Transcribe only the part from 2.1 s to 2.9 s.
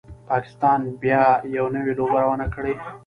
روانه کړي